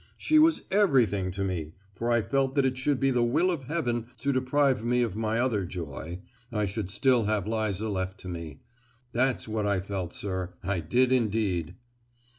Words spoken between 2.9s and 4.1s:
be the will of Heaven